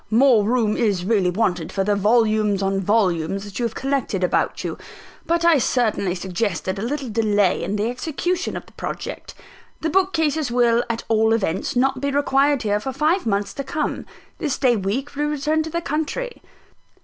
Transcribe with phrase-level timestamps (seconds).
[0.09, 4.63] "More room is really wanted for the volumes on volumes that you have collected about
[4.63, 4.79] you;
[5.27, 9.35] but I certainly suggested a little delay in the execution of the project.
[9.81, 14.07] The bookcases will, at all events, not be required here for five months to come.
[14.39, 16.41] This day week we return to the country."